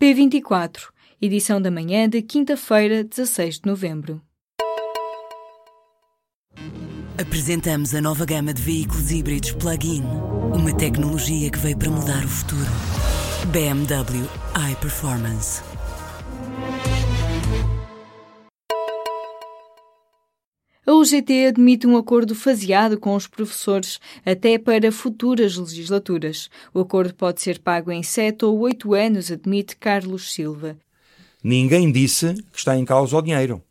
[0.00, 0.84] P24,
[1.20, 4.22] edição da manhã de quinta-feira, 16 de novembro.
[7.20, 10.02] Apresentamos a nova gama de veículos híbridos plug-in.
[10.54, 12.70] Uma tecnologia que veio para mudar o futuro.
[13.52, 14.26] BMW
[14.72, 15.69] iPerformance.
[21.00, 26.50] A UGT admite um acordo faseado com os professores até para futuras legislaturas.
[26.74, 30.76] O acordo pode ser pago em sete ou oito anos, admite Carlos Silva.
[31.42, 33.62] Ninguém disse que está em causa o dinheiro.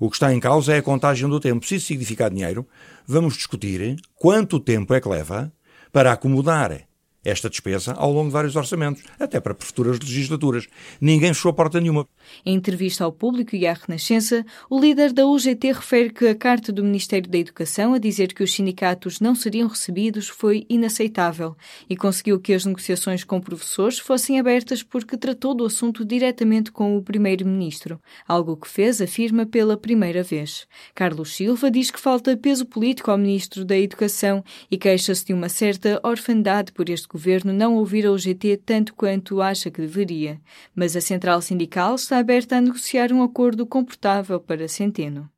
[0.00, 1.64] O que está em causa é a contagem do tempo.
[1.64, 2.66] Se isso significar dinheiro,
[3.06, 5.52] vamos discutir quanto tempo é que leva
[5.92, 6.88] para acomodar
[7.24, 10.66] esta despesa ao longo de vários orçamentos, até para futuras legislaturas.
[11.00, 12.06] Ninguém fechou a porta nenhuma.
[12.44, 16.72] Em entrevista ao público e à Renascença, o líder da UGT refere que a carta
[16.72, 21.56] do Ministério da Educação a dizer que os sindicatos não seriam recebidos foi inaceitável
[21.88, 26.96] e conseguiu que as negociações com professores fossem abertas porque tratou do assunto diretamente com
[26.96, 30.66] o Primeiro-Ministro, algo que fez, afirma, pela primeira vez.
[30.94, 35.48] Carlos Silva diz que falta peso político ao Ministro da Educação e queixa-se de uma
[35.48, 40.40] certa orfandade por este governo não ouvir a UGT tanto quanto acha que deveria,
[40.74, 45.30] mas a central sindical está aberta a negociar um acordo confortável para Centeno.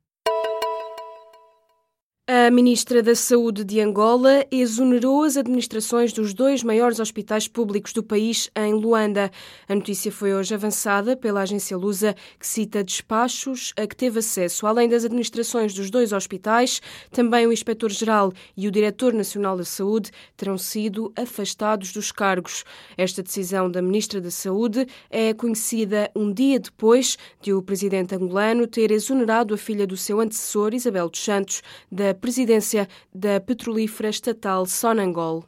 [2.29, 8.03] A ministra da Saúde de Angola exonerou as administrações dos dois maiores hospitais públicos do
[8.03, 9.31] país em Luanda.
[9.65, 14.67] A notícia foi hoje avançada pela agência Lusa, que cita despachos a que teve acesso.
[14.67, 20.11] Além das administrações dos dois hospitais, também o inspetor-geral e o diretor nacional da Saúde
[20.35, 22.65] terão sido afastados dos cargos.
[22.97, 28.67] Esta decisão da ministra da Saúde é conhecida um dia depois de o presidente angolano
[28.67, 34.65] ter exonerado a filha do seu antecessor, Isabel dos Santos, da presidência da petrolífera estatal
[34.65, 35.45] Sonangol.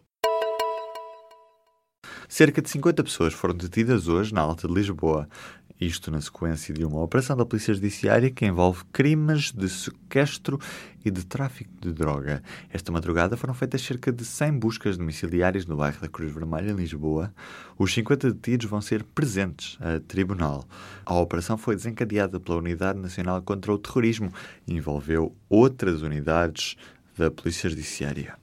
[2.28, 5.28] Cerca de 50 pessoas foram detidas hoje na Alta de Lisboa.
[5.80, 10.60] Isto na sequência de uma operação da Polícia Judiciária que envolve crimes de sequestro
[11.06, 12.44] e de tráfico de droga.
[12.70, 16.76] Esta madrugada foram feitas cerca de 100 buscas domiciliárias no bairro da Cruz Vermelha, em
[16.76, 17.34] Lisboa.
[17.78, 20.68] Os 50 detidos vão ser presentes a tribunal.
[21.06, 24.34] A operação foi desencadeada pela Unidade Nacional contra o Terrorismo
[24.68, 26.76] e envolveu outras unidades
[27.18, 28.38] da Polícia Judiciária.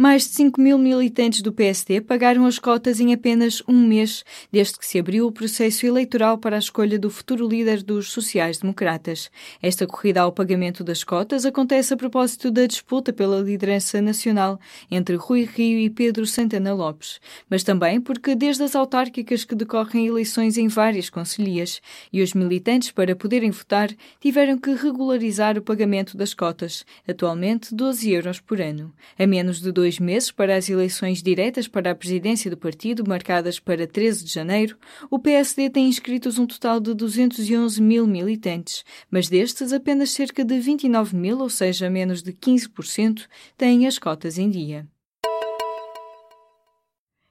[0.00, 4.78] Mais de 5 mil militantes do PSD pagaram as cotas em apenas um mês, desde
[4.78, 9.28] que se abriu o processo eleitoral para a escolha do futuro líder dos sociais-democratas.
[9.60, 15.16] Esta corrida ao pagamento das cotas acontece a propósito da disputa pela liderança nacional entre
[15.16, 17.18] Rui Rio e Pedro Santana Lopes,
[17.50, 21.82] mas também porque desde as autárquicas que decorrem eleições em várias conselhias
[22.12, 28.12] e os militantes, para poderem votar, tiveram que regularizar o pagamento das cotas, atualmente 12
[28.12, 28.94] euros por ano.
[29.18, 33.08] A menos de dois dois meses para as eleições diretas para a presidência do partido,
[33.08, 34.76] marcadas para 13 de janeiro,
[35.10, 40.60] o PSD tem inscritos um total de 211 mil militantes, mas destes, apenas cerca de
[40.60, 43.26] 29 mil, ou seja, menos de 15%,
[43.56, 44.86] têm as cotas em dia.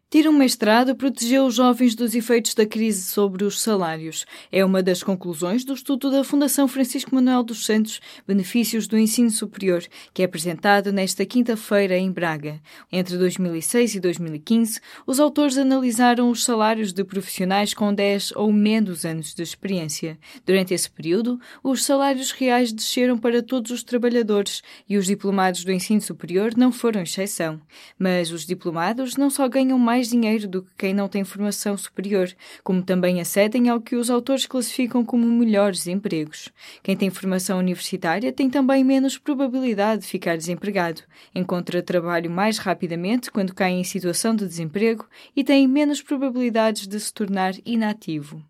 [0.09, 4.25] Ter um mestrado protegeu os jovens dos efeitos da crise sobre os salários.
[4.49, 9.29] É uma das conclusões do estudo da Fundação Francisco Manuel dos Santos, Benefícios do Ensino
[9.29, 12.61] Superior, que é apresentado nesta quinta-feira em Braga.
[12.89, 19.03] Entre 2006 e 2015, os autores analisaram os salários de profissionais com 10 ou menos
[19.03, 20.17] anos de experiência.
[20.45, 25.71] Durante esse período, os salários reais desceram para todos os trabalhadores e os diplomados do
[25.73, 27.59] ensino superior não foram exceção.
[27.99, 32.29] Mas os diplomados não só ganham mais dinheiro do que quem não tem formação superior,
[32.63, 36.49] como também acedem ao que os autores classificam como melhores empregos.
[36.81, 41.01] Quem tem formação universitária tem também menos probabilidade de ficar desempregado,
[41.33, 46.99] encontra trabalho mais rapidamente quando cai em situação de desemprego e tem menos probabilidades de
[46.99, 48.43] se tornar inativo.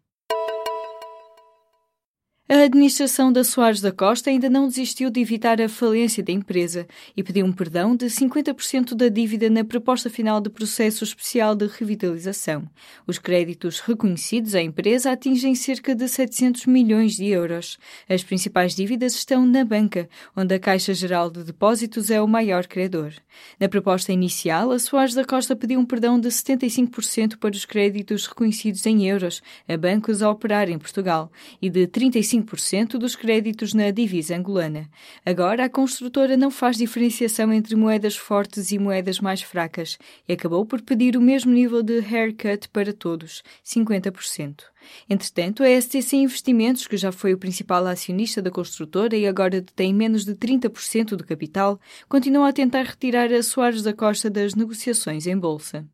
[2.50, 6.88] A administração da Soares da Costa ainda não desistiu de evitar a falência da empresa
[7.16, 11.68] e pediu um perdão de 50% da dívida na proposta final de processo especial de
[11.68, 12.66] revitalização.
[13.06, 17.78] Os créditos reconhecidos à empresa atingem cerca de 700 milhões de euros.
[18.08, 22.66] As principais dívidas estão na banca, onde a Caixa Geral de Depósitos é o maior
[22.66, 23.12] credor.
[23.60, 28.26] Na proposta inicial, a Soares da Costa pediu um perdão de 75% para os créditos
[28.26, 31.30] reconhecidos em euros a bancos a operar em Portugal
[31.62, 34.90] e de 35 5% dos créditos na divisa angolana.
[35.26, 39.98] Agora, a construtora não faz diferenciação entre moedas fortes e moedas mais fracas
[40.28, 44.64] e acabou por pedir o mesmo nível de haircut para todos, 50%.
[45.10, 49.94] Entretanto, a STC Investimentos, que já foi o principal acionista da construtora e agora detém
[49.94, 55.28] menos de 30% do capital, continua a tentar retirar a Soares da Costa das negociações
[55.28, 55.86] em bolsa.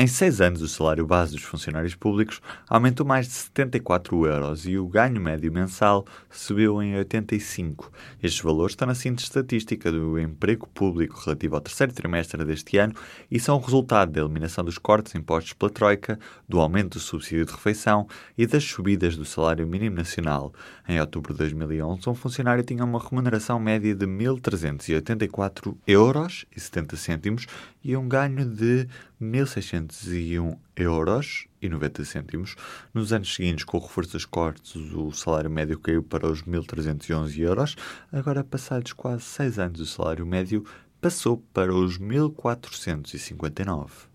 [0.00, 4.78] Em seis anos, o salário base dos funcionários públicos aumentou mais de 74 euros e
[4.78, 7.92] o ganho médio mensal subiu em 85.
[8.22, 12.94] Estes valores estão na síntese estatística do emprego público relativo ao terceiro trimestre deste ano
[13.30, 16.18] e são o resultado da eliminação dos cortes impostos pela Troika,
[16.48, 18.08] do aumento do subsídio de refeição
[18.38, 20.50] e das subidas do salário mínimo nacional.
[20.88, 26.96] Em outubro de 2011, um funcionário tinha uma remuneração média de 1.384 euros e 70
[26.96, 27.46] cêntimos
[27.84, 28.88] e um ganho de
[29.20, 32.56] 1.601 euros e 90 cêntimos.
[32.94, 37.76] Nos anos seguintes, com o reforço cortes, o salário médio caiu para os 1.311 euros.
[38.10, 40.64] Agora, passados quase seis anos, o salário médio
[41.00, 44.09] passou para os 1.459.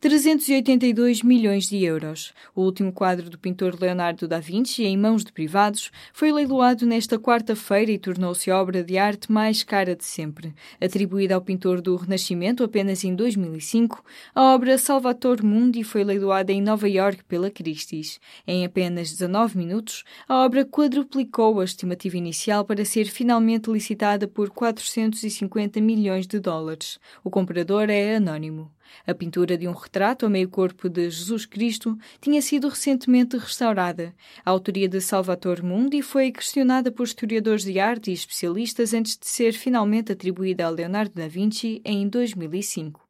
[0.00, 2.32] 382 milhões de euros.
[2.54, 7.18] O último quadro do pintor Leonardo da Vinci, em mãos de privados, foi leiloado nesta
[7.18, 10.54] quarta-feira e tornou-se a obra de arte mais cara de sempre.
[10.80, 14.02] Atribuída ao pintor do Renascimento apenas em 2005,
[14.34, 18.18] a obra Salvator Mundi foi leiloada em Nova York pela Christie's.
[18.46, 24.48] Em apenas 19 minutos, a obra quadruplicou a estimativa inicial para ser finalmente licitada por
[24.48, 26.98] 450 milhões de dólares.
[27.22, 28.70] O comprador é anônimo.
[29.06, 34.14] A pintura de um retrato a meio corpo de Jesus Cristo tinha sido recentemente restaurada.
[34.44, 39.26] A autoria de Salvator Mundi foi questionada por historiadores de arte e especialistas antes de
[39.26, 43.00] ser finalmente atribuída a Leonardo da Vinci em 2005.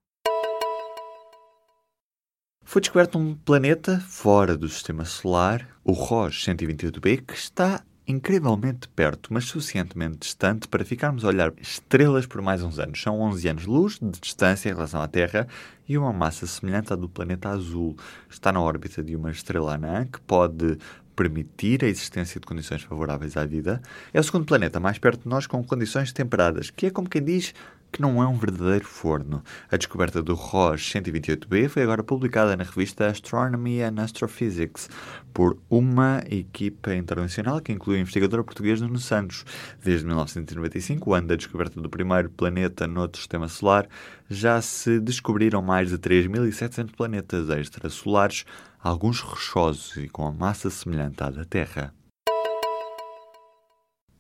[2.71, 9.33] Foi descoberto um planeta fora do sistema solar, o ROS 128b, que está incrivelmente perto,
[9.33, 13.01] mas suficientemente distante para ficarmos a olhar estrelas por mais uns anos.
[13.01, 15.47] São 11 anos-luz de distância em relação à Terra
[15.89, 17.97] e uma massa semelhante à do planeta azul.
[18.29, 20.79] Está na órbita de uma estrela anã que pode
[21.15, 23.81] permitir a existência de condições favoráveis à vida.
[24.13, 27.23] É o segundo planeta mais perto de nós com condições temperadas, que é como quem
[27.23, 27.55] diz
[27.91, 29.43] que não é um verdadeiro forno.
[29.71, 34.89] A descoberta do ROS 128b foi agora publicada na revista Astronomy and Astrophysics
[35.33, 39.45] por uma equipa internacional que inclui o investigador português Nuno Santos.
[39.83, 43.89] Desde 1995, o ano da descoberta do primeiro planeta noutro sistema solar,
[44.29, 48.45] já se descobriram mais de 3.700 planetas extrasolares,
[48.83, 51.93] alguns rochosos e com a massa semelhante à da Terra.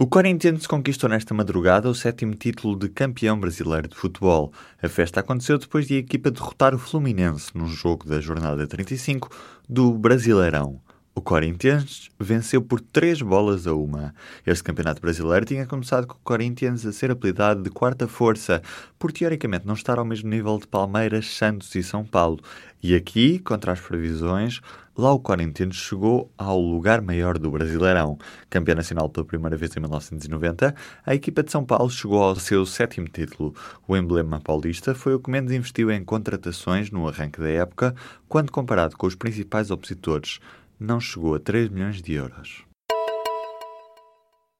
[0.02, 4.50] O Corinthians conquistou nesta madrugada o sétimo título de campeão brasileiro de futebol.
[4.82, 9.28] A festa aconteceu depois de a equipa derrotar o Fluminense num jogo da jornada 35
[9.68, 10.80] do Brasileirão.
[11.20, 14.14] O Corinthians venceu por três bolas a uma.
[14.46, 18.62] Este campeonato brasileiro tinha começado com o Corinthians a ser apelidado de quarta força,
[18.98, 22.38] por teoricamente não estar ao mesmo nível de Palmeiras, Santos e São Paulo.
[22.82, 24.62] E aqui, contra as previsões,
[24.96, 28.18] lá o Corinthians chegou ao lugar maior do Brasileirão.
[28.48, 30.74] Campeão nacional pela primeira vez em 1990,
[31.04, 33.54] a equipa de São Paulo chegou ao seu sétimo título.
[33.86, 37.94] O emblema paulista foi o que menos investiu em contratações no arranque da época,
[38.26, 40.40] quando comparado com os principais opositores
[40.80, 42.69] não chegou a 3 milhões de euros.